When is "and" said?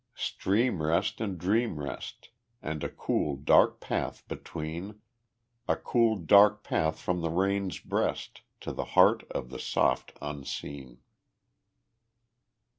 1.21-1.37, 2.59-2.83